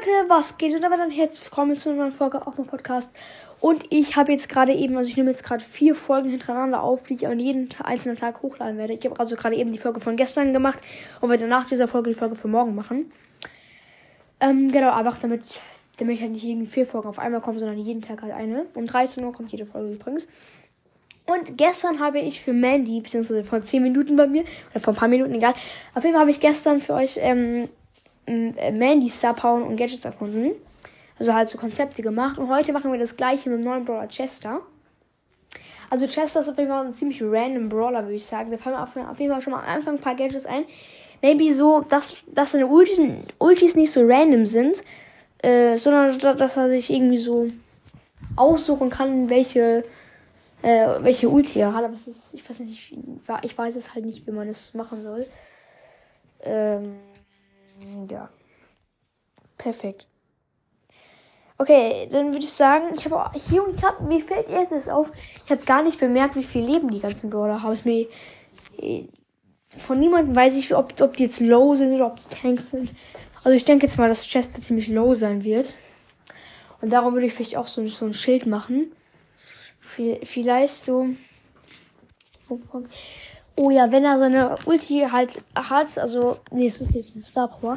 Leute, 0.00 0.30
was 0.30 0.56
geht? 0.56 0.74
Und 0.74 0.82
aber 0.82 0.96
dann 0.96 1.10
herzlich 1.10 1.44
willkommen 1.44 1.76
zu 1.76 1.90
einer 1.90 1.98
neuen 1.98 2.12
Folge 2.12 2.46
auf 2.46 2.56
dem 2.56 2.64
Podcast. 2.64 3.14
Und 3.60 3.84
ich 3.90 4.16
habe 4.16 4.32
jetzt 4.32 4.48
gerade 4.48 4.72
eben, 4.72 4.96
also 4.96 5.10
ich 5.10 5.16
nehme 5.16 5.30
jetzt 5.30 5.44
gerade 5.44 5.62
vier 5.62 5.94
Folgen 5.94 6.30
hintereinander 6.30 6.82
auf, 6.82 7.02
die 7.02 7.14
ich 7.14 7.26
an 7.26 7.38
jeden 7.38 7.68
einzelnen 7.82 8.16
Tag 8.16 8.40
hochladen 8.40 8.78
werde. 8.78 8.94
Ich 8.94 9.04
habe 9.04 9.20
also 9.20 9.36
gerade 9.36 9.56
eben 9.56 9.72
die 9.72 9.78
Folge 9.78 10.00
von 10.00 10.16
gestern 10.16 10.54
gemacht 10.54 10.78
und 11.20 11.28
werde 11.28 11.46
nach 11.46 11.68
dieser 11.68 11.86
Folge 11.86 12.10
die 12.10 12.14
Folge 12.14 12.34
für 12.34 12.48
morgen 12.48 12.74
machen. 12.74 13.12
Ähm, 14.40 14.72
genau, 14.72 14.90
einfach 14.90 15.18
damit, 15.18 15.42
damit 15.98 16.14
ich 16.14 16.22
halt 16.22 16.32
nicht 16.32 16.44
irgendwie 16.44 16.68
vier 16.68 16.86
Folgen 16.86 17.08
auf 17.08 17.18
einmal 17.18 17.42
kommen, 17.42 17.58
sondern 17.58 17.76
jeden 17.76 18.00
Tag 18.00 18.22
halt 18.22 18.32
eine. 18.32 18.64
Um 18.74 18.86
13 18.86 19.22
Uhr 19.22 19.34
kommt 19.34 19.52
jede 19.52 19.66
Folge 19.66 19.92
übrigens. 19.92 20.28
Und 21.26 21.58
gestern 21.58 22.00
habe 22.00 22.20
ich 22.20 22.40
für 22.40 22.54
Mandy, 22.54 23.00
beziehungsweise 23.00 23.44
vor 23.44 23.60
10 23.60 23.82
Minuten 23.82 24.16
bei 24.16 24.26
mir, 24.26 24.44
oder 24.70 24.80
vor 24.80 24.94
ein 24.94 24.96
paar 24.96 25.08
Minuten, 25.08 25.34
egal. 25.34 25.52
Auf 25.94 26.04
jeden 26.04 26.14
Fall 26.14 26.22
habe 26.22 26.30
ich 26.30 26.40
gestern 26.40 26.80
für 26.80 26.94
euch 26.94 27.18
ähm, 27.20 27.68
Mandy 28.26 29.10
Power 29.36 29.66
und 29.66 29.76
Gadgets 29.76 30.04
erfunden. 30.04 30.52
Also 31.18 31.34
halt 31.34 31.48
so 31.48 31.58
Konzepte 31.58 32.02
gemacht. 32.02 32.38
Und 32.38 32.48
heute 32.48 32.72
machen 32.72 32.90
wir 32.90 32.98
das 32.98 33.16
gleiche 33.16 33.50
mit 33.50 33.58
dem 33.58 33.64
neuen 33.64 33.84
Brawler 33.84 34.08
Chester. 34.08 34.62
Also 35.90 36.06
Chester 36.06 36.40
ist 36.40 36.48
auf 36.48 36.56
jeden 36.56 36.70
Fall 36.70 36.86
ein 36.86 36.94
ziemlich 36.94 37.20
random 37.20 37.68
Brawler, 37.68 38.04
würde 38.04 38.14
ich 38.14 38.24
sagen. 38.24 38.50
Wir 38.50 38.58
fallen 38.58 38.76
auf, 38.76 38.96
auf 38.96 39.18
jeden 39.18 39.32
Fall 39.32 39.42
schon 39.42 39.52
mal 39.52 39.62
am 39.64 39.68
Anfang 39.68 39.96
ein 39.96 40.00
paar 40.00 40.14
Gadgets 40.14 40.46
ein. 40.46 40.64
Maybe 41.20 41.52
so, 41.52 41.80
dass, 41.80 42.16
dass 42.28 42.52
seine 42.52 42.66
Ultis, 42.66 43.00
Ultis 43.38 43.74
nicht 43.74 43.92
so 43.92 44.02
random 44.06 44.46
sind, 44.46 44.82
äh, 45.42 45.76
sondern 45.76 46.18
dass 46.18 46.56
er 46.56 46.68
sich 46.70 46.90
irgendwie 46.90 47.18
so 47.18 47.50
aussuchen 48.36 48.88
kann, 48.88 49.28
welche, 49.28 49.84
äh, 50.62 50.88
welche 51.00 51.28
Ulti 51.28 51.58
er 51.58 51.74
hat. 51.74 51.84
Aber 51.84 51.92
es 51.92 52.06
ist, 52.06 52.34
ich 52.34 52.48
weiß 52.48 52.60
nicht, 52.60 52.94
ich 53.42 53.58
weiß 53.58 53.76
es 53.76 53.94
halt 53.94 54.06
nicht, 54.06 54.26
wie 54.26 54.30
man 54.30 54.46
das 54.46 54.72
machen 54.74 55.02
soll. 55.02 55.26
Ähm, 56.42 56.94
ja. 58.10 58.28
Perfekt. 59.58 60.08
Okay, 61.58 62.08
dann 62.10 62.32
würde 62.32 62.44
ich 62.44 62.52
sagen, 62.52 62.94
ich 62.94 63.04
habe 63.04 63.38
hier 63.38 63.62
und 63.62 63.76
ich 63.76 63.82
habe 63.82 64.02
mir 64.04 64.22
fällt 64.22 64.48
erst 64.48 64.88
auf, 64.88 65.12
ich 65.44 65.50
habe 65.50 65.62
gar 65.64 65.82
nicht 65.82 66.00
bemerkt, 66.00 66.36
wie 66.36 66.42
viel 66.42 66.64
Leben 66.64 66.88
die 66.88 67.00
ganzen 67.00 67.28
Brawler 67.28 67.62
haben. 67.62 67.78
Mir 67.84 68.08
äh, 68.78 69.04
von 69.76 70.00
niemandem 70.00 70.34
weiß 70.34 70.56
ich, 70.56 70.74
ob, 70.74 70.98
ob 71.00 71.16
die 71.16 71.24
jetzt 71.24 71.40
low 71.40 71.76
sind 71.76 71.92
oder 71.92 72.06
ob 72.06 72.16
die 72.16 72.34
Tanks 72.34 72.70
sind. 72.70 72.94
Also 73.44 73.50
ich 73.50 73.64
denke 73.64 73.86
jetzt 73.86 73.98
mal, 73.98 74.08
dass 74.08 74.26
Chester 74.26 74.62
ziemlich 74.62 74.88
low 74.88 75.14
sein 75.14 75.44
wird. 75.44 75.74
Und 76.80 76.90
darum 76.90 77.12
würde 77.12 77.26
ich 77.26 77.34
vielleicht 77.34 77.56
auch 77.56 77.68
so, 77.68 77.86
so 77.88 78.06
ein 78.06 78.14
Schild 78.14 78.46
machen. 78.46 78.92
Vielleicht 80.22 80.82
so. 80.82 81.08
Oh 83.56 83.70
ja, 83.70 83.92
wenn 83.92 84.04
er 84.04 84.18
seine 84.18 84.54
Ulti 84.64 85.06
halt 85.12 85.42
hat, 85.54 85.98
also, 85.98 86.38
nee, 86.50 86.66
es 86.66 86.80
ist 86.80 86.94
jetzt 86.94 87.16
ein 87.16 87.22
Star 87.22 87.48
Power. 87.48 87.76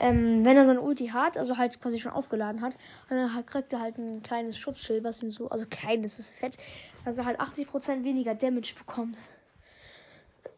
Ähm, 0.00 0.44
wenn 0.44 0.56
er 0.56 0.64
seine 0.64 0.80
Ulti 0.80 1.08
hat, 1.08 1.36
also 1.36 1.56
halt 1.56 1.80
quasi 1.80 1.98
schon 1.98 2.12
aufgeladen 2.12 2.60
hat, 2.60 2.76
dann 3.08 3.46
kriegt 3.46 3.72
er 3.72 3.80
halt 3.80 3.98
ein 3.98 4.22
kleines 4.22 4.58
Schutzschild, 4.58 5.04
was 5.04 5.22
ihn 5.22 5.30
so, 5.30 5.48
also 5.48 5.64
klein, 5.68 6.02
das 6.02 6.18
ist 6.18 6.38
fett, 6.38 6.56
dass 7.04 7.18
er 7.18 7.24
halt 7.24 7.40
80% 7.40 8.04
weniger 8.04 8.34
Damage 8.34 8.74
bekommt. 8.78 9.18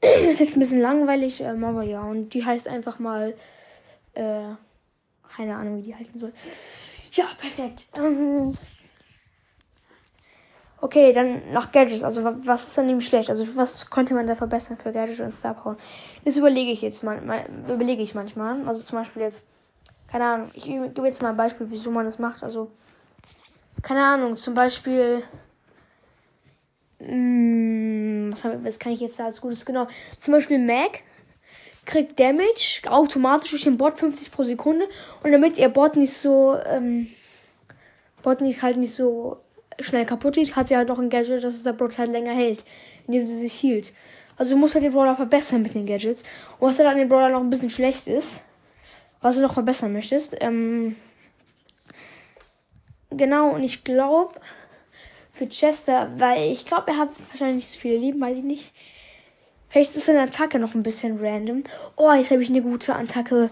ist 0.31 0.41
jetzt 0.41 0.57
ein 0.57 0.61
bisschen 0.61 0.81
langweilig, 0.81 1.41
ähm, 1.41 1.65
aber 1.65 1.83
ja, 1.83 2.03
und 2.03 2.31
die 2.35 2.45
heißt 2.45 2.69
einfach 2.69 2.99
mal, 2.99 3.35
äh, 4.15 4.55
keine 5.35 5.57
Ahnung, 5.57 5.79
wie 5.79 5.83
die 5.83 5.95
heißen 5.95 6.19
soll. 6.19 6.33
Ja, 7.13 7.29
perfekt. 7.39 7.87
Ähm, 7.95 8.57
Okay, 10.83 11.13
dann 11.13 11.53
noch 11.53 11.73
Gadgets. 11.73 12.03
Also 12.03 12.25
was 12.25 12.69
ist 12.69 12.79
an 12.79 12.89
ihm 12.89 13.01
schlecht? 13.03 13.29
Also 13.29 13.47
was 13.55 13.91
konnte 13.91 14.15
man 14.15 14.27
da 14.27 14.35
verbessern 14.35 14.79
für 14.79 14.93
Gadgets 14.93 15.21
und 15.21 15.35
Star 15.35 15.55
Power? 15.55 15.77
Das 16.25 16.37
überlege 16.39 16.71
ich 16.71 16.81
jetzt 16.81 17.05
mal, 17.05 17.21
mal 17.21 17.45
überlege 17.69 18.03
ich 18.03 18.15
manchmal. 18.15 18.67
Also 18.67 18.83
zum 18.83 18.99
Beispiel 18.99 19.23
jetzt, 19.23 19.43
keine 20.11 20.25
Ahnung, 20.25 20.51
ich 20.55 20.65
gebe 20.65 20.91
jetzt 21.05 21.23
mal 21.23 21.31
ein 21.31 21.37
Beispiel, 21.37 21.67
wieso 21.71 21.91
man 21.91 22.07
das 22.07 22.19
macht. 22.19 22.43
Also, 22.43 22.71
keine 23.83 24.05
Ahnung, 24.05 24.39
zum 24.39 24.55
Beispiel, 24.55 25.23
mh, 26.99 27.09
hm, 27.09 28.33
was, 28.33 28.45
was 28.65 28.79
kann 28.79 28.93
ich 28.93 29.01
jetzt 29.01 29.19
da 29.19 29.27
als 29.27 29.41
Gutes? 29.41 29.67
Genau, 29.67 29.87
zum 30.19 30.33
Beispiel 30.33 30.59
Mac 30.59 31.03
kriegt 31.85 32.19
Damage 32.19 32.83
automatisch 32.87 33.51
durch 33.51 33.65
den 33.65 33.77
Bot 33.77 33.99
50 33.99 34.31
pro 34.31 34.45
Sekunde 34.45 34.87
und 35.23 35.33
damit 35.33 35.59
ihr 35.59 35.69
Bot 35.69 35.97
nicht 35.97 36.13
so, 36.13 36.57
ähm, 36.65 37.09
Bot 38.23 38.41
nicht 38.41 38.63
halt 38.63 38.77
nicht 38.77 38.95
so 38.95 39.39
schnell 39.83 40.07
kaputt 40.07 40.35
geht, 40.35 40.57
hat 40.57 40.69
sie 40.69 40.77
halt 40.77 40.89
noch 40.89 40.99
ein 40.99 41.11
Gadget, 41.11 41.45
dass 41.45 41.55
es 41.55 41.63
der 41.63 41.73
Brawler 41.73 41.99
halt 41.99 42.13
länger 42.13 42.35
hält, 42.35 42.65
indem 43.07 43.27
sie 43.27 43.37
sich 43.37 43.55
hielt. 43.55 43.93
Also 44.37 44.55
du 44.55 44.61
musst 44.61 44.75
halt 44.75 44.85
den 44.85 44.93
Brawler 44.93 45.17
verbessern 45.17 45.63
mit 45.63 45.75
den 45.75 45.87
Gadgets. 45.87 46.23
Und 46.59 46.69
was 46.69 46.79
halt 46.79 46.89
an 46.89 46.97
dem 46.97 47.09
Brawler 47.09 47.29
noch 47.29 47.41
ein 47.41 47.51
bisschen 47.51 47.71
schlecht 47.71 48.07
ist, 48.07 48.43
was 49.21 49.37
du 49.37 49.43
noch 49.43 49.55
verbessern 49.55 49.93
möchtest, 49.93 50.37
ähm, 50.41 50.97
genau, 53.11 53.51
und 53.51 53.63
ich 53.63 53.85
glaube, 53.85 54.41
für 55.31 55.49
Chester, 55.49 56.11
weil 56.17 56.53
ich 56.53 56.65
glaube, 56.65 56.85
er 56.89 56.99
hat 56.99 57.11
wahrscheinlich 57.31 57.57
nicht 57.57 57.71
so 57.71 57.79
viele 57.79 57.99
Leben, 57.99 58.21
weiß 58.21 58.39
ich 58.39 58.45
nicht. 58.45 58.73
Vielleicht 59.69 59.95
ist 59.95 60.07
seine 60.07 60.23
Attacke 60.23 60.59
noch 60.59 60.75
ein 60.75 60.83
bisschen 60.83 61.25
random. 61.25 61.63
Oh, 61.97 62.13
jetzt 62.13 62.31
habe 62.31 62.43
ich 62.43 62.51
eine 62.51 62.63
gute 62.63 62.95
Attacke. 62.97 63.51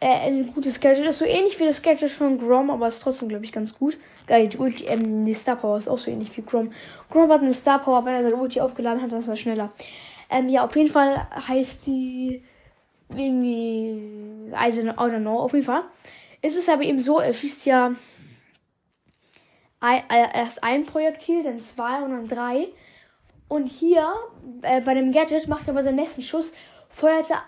Äh, 0.00 0.28
ein 0.28 0.52
gutes 0.52 0.80
Gadget. 0.80 1.06
Ist 1.06 1.18
so 1.18 1.24
ähnlich 1.24 1.58
wie 1.58 1.64
das 1.64 1.82
Gadget 1.82 2.10
von 2.10 2.38
Grom, 2.38 2.70
aber 2.70 2.88
ist 2.88 3.00
trotzdem, 3.00 3.28
glaube 3.28 3.44
ich, 3.44 3.52
ganz 3.52 3.78
gut. 3.78 3.98
Geil, 4.26 4.48
die 4.48 4.58
Ulti, 4.58 4.84
ähm, 4.84 5.24
die 5.24 5.34
Star 5.34 5.56
Power 5.56 5.78
ist 5.78 5.88
auch 5.88 5.98
so 5.98 6.10
ähnlich 6.10 6.36
wie 6.36 6.42
Grom. 6.42 6.72
Grom 7.10 7.30
hat 7.30 7.40
eine 7.40 7.52
Star 7.52 7.80
Power, 7.80 8.04
wenn 8.04 8.14
er 8.14 8.22
seine 8.22 8.36
Ulti 8.36 8.60
aufgeladen 8.60 9.02
hat, 9.02 9.10
dann 9.10 9.18
ist 9.20 9.28
er 9.28 9.36
schneller. 9.36 9.72
Ähm, 10.30 10.48
ja, 10.48 10.64
auf 10.64 10.76
jeden 10.76 10.90
Fall 10.90 11.26
heißt 11.48 11.86
die 11.86 12.44
irgendwie, 13.08 14.52
also, 14.52 14.82
I 14.82 14.90
don't 14.90 15.20
know, 15.20 15.38
auf 15.38 15.52
jeden 15.52 15.64
Fall. 15.64 15.84
Ist 16.42 16.58
es 16.58 16.68
aber 16.68 16.82
eben 16.82 17.00
so, 17.00 17.18
er 17.18 17.34
schießt 17.34 17.66
ja 17.66 17.94
äh, 19.80 20.02
erst 20.34 20.62
ein 20.62 20.84
Projektil, 20.84 21.42
dann 21.42 21.60
zwei 21.60 22.02
und 22.02 22.10
dann 22.10 22.28
drei. 22.28 22.68
Und 23.48 23.66
hier, 23.66 24.12
äh, 24.62 24.80
bei 24.82 24.94
dem 24.94 25.10
Gadget, 25.10 25.48
macht 25.48 25.66
er 25.66 25.74
bei 25.74 25.82
seinem 25.82 25.96
nächsten 25.96 26.22
Schuss, 26.22 26.52
feuert 26.88 27.30
er 27.30 27.42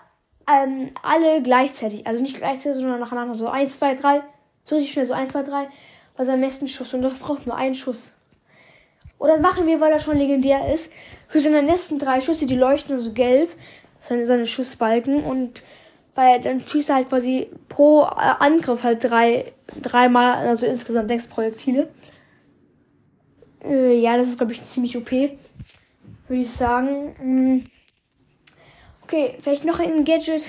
ähm, 0.47 0.91
alle 1.03 1.41
gleichzeitig. 1.41 2.05
Also 2.07 2.21
nicht 2.21 2.37
gleichzeitig, 2.37 2.81
sondern 2.81 2.99
nacheinander. 2.99 3.35
So 3.35 3.47
eins, 3.47 3.77
zwei, 3.79 3.95
drei. 3.95 4.21
So 4.63 4.75
richtig 4.75 4.93
schnell, 4.93 5.05
so 5.05 5.13
eins, 5.13 5.31
zwei, 5.31 5.43
drei 5.43 5.67
bei 6.15 6.25
seinem 6.25 6.41
nächsten 6.41 6.67
Schuss 6.67 6.93
und 6.93 7.01
das 7.01 7.17
braucht 7.17 7.47
nur 7.47 7.55
einen 7.55 7.75
Schuss. 7.75 8.13
Und 9.17 9.29
das 9.29 9.39
machen 9.39 9.67
wir, 9.67 9.79
weil 9.79 9.91
er 9.91 9.99
schon 9.99 10.17
legendär 10.17 10.73
ist. 10.73 10.93
Für 11.27 11.39
seine 11.39 11.63
nächsten 11.63 11.99
drei 11.99 12.21
Schüsse, 12.21 12.45
die 12.45 12.55
leuchten 12.55 12.97
so 12.99 13.13
gelb, 13.13 13.49
seine, 13.99 14.25
seine 14.25 14.45
Schussbalken 14.45 15.23
und 15.23 15.63
bei, 16.13 16.39
dann 16.39 16.59
schießt 16.59 16.89
er 16.89 16.95
halt 16.95 17.09
quasi 17.09 17.49
pro 17.69 18.01
äh, 18.01 18.35
Angriff 18.39 18.83
halt 18.83 19.03
drei, 19.03 19.53
dreimal, 19.81 20.47
also 20.47 20.65
insgesamt 20.65 21.09
sechs 21.09 21.27
Projektile. 21.27 21.89
Äh, 23.63 23.99
ja, 23.99 24.17
das 24.17 24.27
ist, 24.27 24.37
glaube 24.37 24.51
ich, 24.51 24.61
ziemlich 24.61 24.97
OP. 24.97 25.11
Würde 25.11 26.41
ich 26.41 26.51
sagen. 26.51 27.15
Hm. 27.17 27.65
Okay, 29.11 29.35
vielleicht 29.41 29.65
noch 29.65 29.79
ein 29.79 30.05
Gadget. 30.05 30.43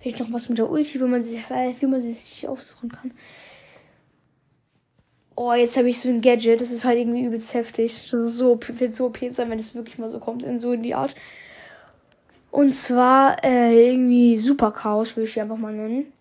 Vielleicht 0.00 0.18
noch 0.18 0.32
was 0.32 0.48
mit 0.48 0.58
der 0.58 0.68
Ulti, 0.68 0.98
wie 0.98 1.04
man, 1.04 1.22
sich, 1.22 1.48
wie 1.48 2.10
sich 2.10 2.48
aussuchen 2.48 2.90
kann. 2.90 3.12
Oh, 5.36 5.52
jetzt 5.52 5.76
habe 5.76 5.88
ich 5.88 6.00
so 6.00 6.08
ein 6.08 6.20
Gadget. 6.20 6.60
Das 6.60 6.72
ist 6.72 6.84
halt 6.84 6.98
irgendwie 6.98 7.22
übelst 7.22 7.54
heftig. 7.54 8.10
Das 8.10 8.20
ist 8.20 8.36
so, 8.36 8.58
wird 8.66 8.96
so 8.96 9.06
OP 9.06 9.18
sein, 9.30 9.48
wenn 9.48 9.60
es 9.60 9.76
wirklich 9.76 9.96
mal 9.96 10.10
so 10.10 10.18
kommt, 10.18 10.42
in 10.42 10.58
so 10.58 10.72
in 10.72 10.82
die 10.82 10.96
Art. 10.96 11.14
Und 12.50 12.74
zwar 12.74 13.44
äh, 13.44 13.90
irgendwie 13.90 14.38
Super 14.38 14.72
Chaos, 14.72 15.16
würde 15.16 15.28
ich 15.28 15.34
die 15.34 15.40
einfach 15.40 15.56
mal 15.56 15.72
nennen. 15.72 16.12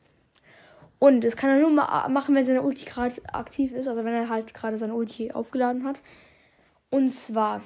Und 1.00 1.24
das 1.24 1.36
kann 1.36 1.50
er 1.50 1.58
nur 1.58 1.72
machen, 1.72 2.36
wenn 2.36 2.46
seine 2.46 2.62
Ulti 2.62 2.86
gerade 2.86 3.16
aktiv 3.34 3.72
ist. 3.72 3.88
Also 3.88 4.06
wenn 4.06 4.14
er 4.14 4.30
halt 4.30 4.54
gerade 4.54 4.78
seine 4.78 4.94
Ulti 4.94 5.32
aufgeladen 5.32 5.86
hat. 5.86 6.04
Und 6.92 7.16
zwar 7.16 7.62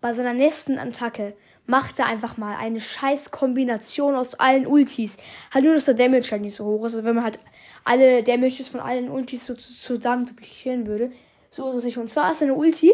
bei 0.00 0.14
seiner 0.14 0.32
nächsten 0.32 0.78
Attacke 0.78 1.34
macht 1.66 1.98
er 1.98 2.06
einfach 2.06 2.36
mal 2.36 2.56
eine 2.56 2.80
scheiß 2.80 3.30
Kombination 3.30 4.14
aus 4.14 4.34
allen 4.34 4.66
Ultis. 4.66 5.18
Halt 5.52 5.64
nur, 5.64 5.74
dass 5.74 5.86
der 5.86 5.94
Damage 5.94 6.30
halt 6.30 6.42
nicht 6.42 6.54
so 6.54 6.64
hoch 6.64 6.84
ist. 6.84 6.94
Also 6.94 7.04
wenn 7.04 7.14
man 7.14 7.24
halt 7.24 7.38
alle 7.84 8.22
Damages 8.22 8.68
von 8.68 8.80
allen 8.80 9.10
Ultis 9.10 9.46
so 9.46 9.54
zusammen 9.54 10.26
duplizieren 10.26 10.86
würde. 10.86 11.12
So 11.50 11.70
ist 11.70 11.76
es 11.76 11.84
nicht. 11.84 11.98
Und 11.98 12.10
zwar 12.10 12.32
ist 12.32 12.42
eine 12.42 12.54
Ulti. 12.54 12.92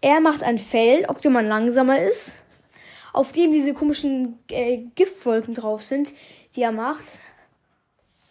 Er 0.00 0.20
macht 0.20 0.42
ein 0.42 0.58
Feld, 0.58 1.08
auf 1.08 1.20
dem 1.20 1.32
man 1.32 1.46
langsamer 1.46 2.00
ist. 2.00 2.38
Auf 3.12 3.32
dem 3.32 3.52
diese 3.52 3.74
komischen 3.74 4.38
äh, 4.48 4.78
Giftwolken 4.94 5.54
drauf 5.54 5.82
sind, 5.82 6.12
die 6.56 6.62
er 6.62 6.72
macht. 6.72 7.20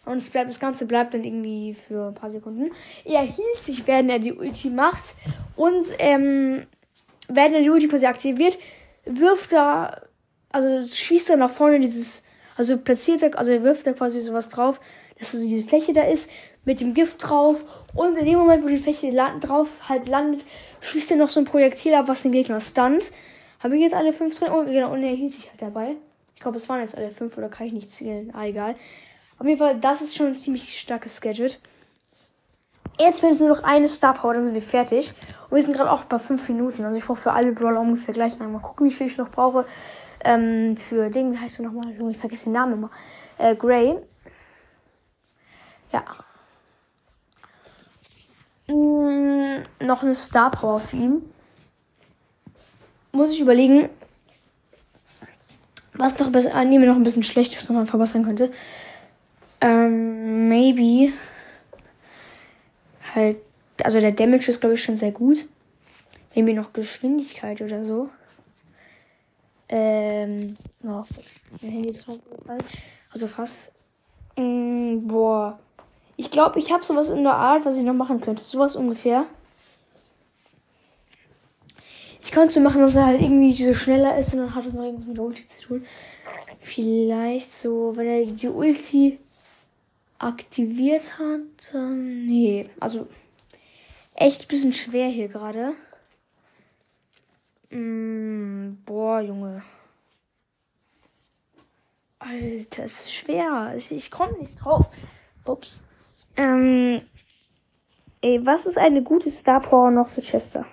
Und 0.04 0.16
es 0.16 0.30
bleibt, 0.30 0.50
das 0.50 0.58
Ganze 0.58 0.86
bleibt 0.86 1.14
dann 1.14 1.22
irgendwie 1.22 1.74
für 1.74 2.08
ein 2.08 2.14
paar 2.14 2.30
Sekunden. 2.30 2.72
Er 3.04 3.22
hielt 3.22 3.58
sich, 3.58 3.86
während 3.86 4.10
er 4.10 4.18
die 4.18 4.32
Ulti 4.32 4.70
macht. 4.70 5.14
Und 5.54 5.86
ähm, 5.98 6.66
er 7.36 7.60
die 7.60 7.70
Ulti 7.70 7.88
für 7.88 7.98
sie 7.98 8.06
aktiviert, 8.06 8.58
wirft 9.04 9.52
er, 9.52 10.08
also 10.50 10.86
schießt 10.86 11.30
er 11.30 11.36
nach 11.36 11.50
vorne 11.50 11.80
dieses 11.80 12.24
also 12.56 12.78
platziert 12.78 13.22
er, 13.22 13.36
also 13.38 13.50
er 13.50 13.62
wirft 13.62 13.86
da 13.86 13.92
quasi 13.92 14.20
sowas 14.20 14.48
drauf, 14.48 14.80
dass 15.18 15.34
also 15.34 15.48
diese 15.48 15.66
Fläche 15.66 15.92
da 15.92 16.04
ist, 16.04 16.30
mit 16.64 16.80
dem 16.80 16.94
Gift 16.94 17.16
drauf. 17.22 17.64
Und 17.94 18.16
in 18.16 18.24
dem 18.24 18.38
Moment, 18.38 18.62
wo 18.62 18.68
die 18.68 18.78
Fläche 18.78 19.12
drauf 19.40 19.68
halt 19.88 20.08
landet, 20.08 20.42
schießt 20.80 21.12
er 21.12 21.16
noch 21.16 21.28
so 21.28 21.40
ein 21.40 21.44
Projektil 21.44 21.94
ab, 21.94 22.08
was 22.08 22.22
den 22.22 22.32
Gegner 22.32 22.60
stunt. 22.60 23.12
Habe 23.60 23.76
ich 23.76 23.82
jetzt 23.82 23.94
alle 23.94 24.12
fünf 24.12 24.38
drin? 24.38 24.50
Oh, 24.52 24.64
genau, 24.64 24.92
und 24.92 25.02
er 25.02 25.14
hielt 25.14 25.34
sich 25.34 25.48
halt 25.48 25.62
dabei. 25.62 25.96
Ich 26.34 26.40
glaube, 26.40 26.56
es 26.56 26.68
waren 26.68 26.80
jetzt 26.80 26.96
alle 26.96 27.10
fünf 27.10 27.36
oder 27.36 27.48
kann 27.48 27.66
ich 27.66 27.72
nicht 27.72 27.90
zählen. 27.90 28.32
Ah, 28.34 28.46
egal. 28.46 28.74
Auf 29.38 29.46
jeden 29.46 29.58
Fall, 29.58 29.78
das 29.78 30.02
ist 30.02 30.16
schon 30.16 30.28
ein 30.28 30.34
ziemlich 30.34 30.78
starkes 30.78 31.20
Gadget. 31.20 31.60
Jetzt 32.98 33.20
fehlt 33.20 33.40
nur 33.40 33.48
noch 33.48 33.62
eine 33.62 33.88
Star 33.88 34.14
Power, 34.14 34.34
dann 34.34 34.44
sind 34.44 34.54
wir 34.54 34.62
fertig. 34.62 35.14
Und 35.52 35.56
wir 35.56 35.62
sind 35.64 35.76
gerade 35.76 35.92
auch 35.92 36.04
bei 36.04 36.18
5 36.18 36.48
Minuten. 36.48 36.82
Also 36.82 36.96
ich 36.96 37.04
brauche 37.04 37.20
für 37.20 37.32
alle 37.32 37.52
Brawler 37.52 37.80
ungefähr 37.80 38.14
gleich 38.14 38.38
lang. 38.38 38.52
Mal 38.52 38.60
gucken, 38.60 38.86
wie 38.86 38.90
viel 38.90 39.06
ich 39.06 39.18
noch 39.18 39.28
brauche. 39.28 39.66
Ähm, 40.24 40.78
für 40.78 41.10
Ding, 41.10 41.30
wie 41.30 41.38
heißt 41.38 41.58
du 41.58 41.62
nochmal? 41.62 41.92
Ich 42.10 42.16
vergesse 42.16 42.44
den 42.44 42.54
Namen 42.54 42.72
immer. 42.72 42.90
Äh, 43.36 43.54
Gray. 43.54 43.98
Ja. 45.92 46.04
Mm, 48.66 49.62
noch 49.86 50.02
eine 50.02 50.14
Star 50.14 50.50
Power 50.50 50.80
für 50.80 50.96
ihn. 50.96 51.30
Muss 53.12 53.32
ich 53.32 53.40
überlegen, 53.42 53.90
was 55.92 56.18
noch 56.18 56.32
besser, 56.32 56.54
ah, 56.54 56.64
nehmen 56.64 56.84
wir 56.84 56.88
noch 56.88 56.96
ein 56.96 57.02
bisschen 57.02 57.24
schlechtes, 57.24 57.68
was 57.68 57.76
man 57.76 57.86
verbessern 57.86 58.24
könnte. 58.24 58.50
Ähm, 59.60 60.48
maybe 60.48 61.12
halt, 63.14 63.36
also 63.82 64.00
der 64.00 64.12
Damage 64.12 64.50
ist 64.50 64.60
glaube 64.60 64.74
ich 64.74 64.82
schon 64.82 64.98
sehr 64.98 65.12
gut. 65.12 65.46
Maybe 66.34 66.54
noch 66.54 66.72
Geschwindigkeit 66.72 67.60
oder 67.60 67.84
so. 67.84 68.08
Ähm, 69.68 70.54
oh, 70.82 71.02
mein 71.62 71.70
Handy 71.70 71.88
ist 71.88 72.06
gerade. 72.06 72.20
Also 73.10 73.26
fast. 73.26 73.72
Mm, 74.36 75.06
boah. 75.06 75.58
Ich 76.16 76.30
glaube, 76.30 76.58
ich 76.58 76.72
habe 76.72 76.84
sowas 76.84 77.08
in 77.10 77.22
der 77.22 77.34
Art, 77.34 77.64
was 77.64 77.76
ich 77.76 77.82
noch 77.82 77.94
machen 77.94 78.20
könnte. 78.20 78.42
Sowas 78.42 78.76
ungefähr. 78.76 79.26
Ich 82.22 82.30
könnte 82.30 82.54
so 82.54 82.60
machen, 82.60 82.80
dass 82.80 82.94
er 82.94 83.06
halt 83.06 83.20
irgendwie 83.20 83.54
so 83.54 83.74
schneller 83.74 84.16
ist 84.16 84.32
und 84.32 84.40
dann 84.40 84.54
hat 84.54 84.64
es 84.64 84.72
noch 84.72 84.84
irgendwas 84.84 85.08
mit 85.08 85.16
der 85.16 85.24
Ulti 85.24 85.46
zu 85.46 85.60
tun. 85.60 85.86
Vielleicht 86.60 87.52
so, 87.52 87.96
wenn 87.96 88.06
er 88.06 88.24
die 88.24 88.48
Ulti 88.48 89.18
aktiviert 90.18 91.18
hat. 91.18 91.40
Dann, 91.72 92.26
nee, 92.26 92.70
also 92.78 93.08
echt 94.14 94.42
ein 94.42 94.48
bisschen 94.48 94.72
schwer 94.72 95.08
hier 95.08 95.28
gerade. 95.28 95.74
Mm, 97.70 98.76
boah, 98.84 99.20
Junge. 99.20 99.62
Alter, 102.18 102.84
es 102.84 103.00
ist 103.00 103.14
schwer. 103.14 103.74
Ich, 103.76 103.90
ich 103.90 104.10
komme 104.10 104.38
nicht 104.38 104.62
drauf. 104.62 104.90
Ups. 105.44 105.82
Ähm, 106.36 107.02
ey, 108.20 108.44
was 108.46 108.66
ist 108.66 108.78
eine 108.78 109.02
gute 109.02 109.30
Star 109.30 109.60
Power 109.60 109.90
noch 109.90 110.06
für 110.06 110.20
Chester? 110.20 110.66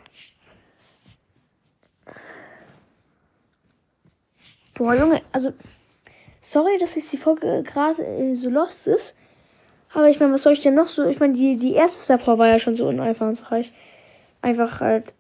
Boah, 4.76 4.96
Junge, 4.96 5.22
also, 5.32 5.52
sorry, 6.40 6.78
dass 6.78 6.96
ich 6.96 7.10
die 7.10 7.18
Folge 7.18 7.64
gerade 7.64 8.06
äh, 8.06 8.36
so 8.36 8.50
lost 8.50 8.88
ist. 8.88 9.16
Aber 9.94 10.08
ich 10.10 10.20
meine, 10.20 10.34
was 10.34 10.44
soll 10.44 10.54
ich 10.54 10.62
denn 10.62 10.76
noch 10.76 10.88
so? 10.88 11.06
Ich 11.06 11.20
meine, 11.20 11.34
die, 11.34 11.56
die 11.58 11.74
erste 11.74 12.04
Star 12.04 12.18
Power 12.18 12.38
war 12.38 12.48
ja 12.48 12.60
schon 12.60 12.76
so 12.76 12.88
uneinfallsreich. 12.88 13.74
Einfach 14.42 14.82
halt. 14.82 15.14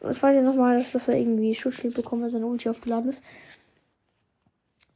Was 0.00 0.22
war 0.22 0.32
denn 0.32 0.44
nochmal, 0.44 0.84
dass 0.92 1.08
er 1.08 1.16
irgendwie 1.16 1.54
Schutzschild 1.54 1.94
bekommen, 1.94 2.22
weil 2.22 2.30
seine 2.30 2.46
Ulti 2.46 2.68
aufgeladen 2.68 3.10
ist? 3.10 3.22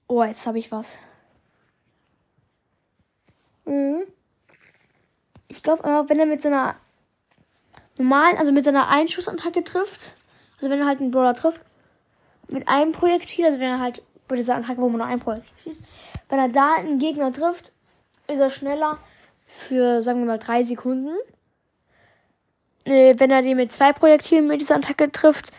Oh, 0.07 0.23
jetzt 0.23 0.47
habe 0.47 0.59
ich 0.59 0.71
was. 0.73 0.99
Mhm. 3.65 4.05
Ich 5.49 5.63
glaube, 5.63 5.85
äh, 5.85 6.09
wenn 6.09 6.19
er 6.19 6.27
mit 6.27 6.43
seiner 6.43 6.77
normalen, 7.99 8.37
also 8.39 8.53
mit 8.53 8.65
seiner 8.65 8.89
Einschussattacke 8.89 9.65
trifft, 9.65 10.15
also 10.57 10.71
wenn 10.71 10.81
er 10.81 10.87
halt 10.87 11.01
einen 11.01 11.11
Brawler 11.11 11.35
trifft, 11.35 11.63
mit 12.49 12.69
einem 12.69 12.93
Projektil, 12.93 13.47
also 13.47 13.61
wenn 13.61 13.69
er 13.69 13.81
halt 13.81 14.03
bei 14.29 14.37
dieser 14.37 14.57
Attacke, 14.57 14.81
wo 14.81 14.89
man 14.89 14.99
nur 14.99 15.07
ein 15.07 15.21
Projektil 15.21 15.53
schießt, 15.63 15.85
wenn 16.29 16.39
er 16.39 16.49
da 16.49 16.75
einen 16.75 16.99
Gegner 16.99 17.33
trifft, 17.33 17.73
ist 18.27 18.39
er 18.39 18.51
schneller 18.51 18.99
für, 19.45 20.03
sagen 20.03 20.21
wir 20.21 20.27
mal, 20.27 20.39
drei 20.39 20.63
Sekunden. 20.63 21.17
Äh, 22.85 23.15
wenn 23.19 23.31
er 23.31 23.43
den 23.43 23.57
mit 23.57 23.73
zwei 23.73 23.93
Projektilen 23.93 24.47
mit 24.47 24.61
dieser 24.61 24.77
Attacke 24.77 25.11
trifft, 25.11 25.53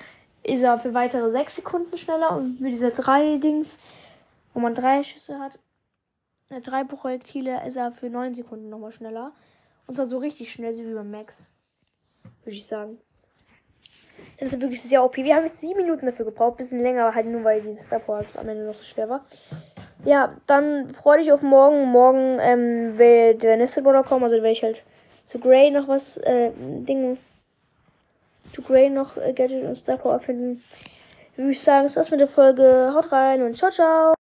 ist 0.44 0.62
er 0.62 0.78
für 0.78 0.94
weitere 0.94 1.32
sechs 1.32 1.56
Sekunden 1.56 1.98
schneller. 1.98 2.36
Und 2.36 2.62
mit 2.62 2.72
dieser 2.72 2.92
drei 2.92 3.38
Dings, 3.38 3.80
wo 4.54 4.60
man 4.60 4.76
drei 4.76 5.04
Schüsse 5.04 5.40
hat, 5.40 5.60
äh, 6.50 6.62
drei 6.62 6.84
Projektile, 6.84 7.66
ist 7.66 7.78
er 7.78 7.92
für 7.92 8.10
neun 8.10 8.36
Sekunden 8.36 8.70
nochmal 8.70 8.92
schneller. 8.92 9.32
Und 9.88 9.96
zwar 9.96 10.06
so 10.06 10.18
richtig 10.18 10.52
schnell, 10.52 10.76
wie 10.78 10.94
beim 10.94 11.12
Max. 11.12 11.50
Würde 12.44 12.58
ich 12.58 12.66
sagen. 12.66 13.00
Das 14.40 14.54
ist 14.54 14.62
wirklich 14.62 14.82
sehr 14.82 15.04
OP. 15.04 15.18
Wir 15.18 15.36
haben 15.36 15.46
jetzt 15.46 15.62
sieben 15.62 15.78
Minuten 15.78 16.06
dafür 16.06 16.26
gebraucht. 16.26 16.58
Bisschen 16.58 16.82
länger, 16.82 17.14
halt 17.14 17.26
nur 17.28 17.44
weil 17.44 17.62
dieses 17.62 17.86
Star 17.86 18.02
am 18.08 18.50
Ende 18.50 18.66
noch 18.66 18.76
so 18.76 18.84
schwer 18.84 19.10
war. 19.10 19.26
Ja, 20.06 20.36
dann 20.46 20.94
freue 20.94 21.18
dich 21.18 21.32
auf 21.32 21.42
morgen. 21.42 21.86
Morgen 21.86 22.38
ähm, 22.40 22.98
wird 22.98 23.42
der 23.42 23.58
nächste 23.58 23.82
Brawler 23.82 24.04
kommen. 24.04 24.24
Also 24.24 24.36
werde 24.36 24.52
ich 24.52 24.64
halt 24.64 24.84
zu 25.26 25.40
Grey 25.40 25.72
noch 25.72 25.88
was, 25.88 26.18
äh, 26.18 26.52
Ding, 26.56 27.18
zu 28.52 28.62
Grey 28.62 28.90
noch 28.90 29.18
äh, 29.18 29.34
Gadget 29.34 29.64
und 29.64 29.76
Star 29.76 29.98
Power 29.98 30.20
finden. 30.20 30.64
Würde 31.36 31.52
ich 31.52 31.62
sagen, 31.62 31.84
das 31.84 31.98
war's 31.98 32.12
mit 32.12 32.20
der 32.20 32.28
Folge. 32.28 32.92
Haut 32.94 33.12
rein 33.12 33.42
und 33.42 33.58
ciao, 33.58 33.72
ciao. 33.72 34.15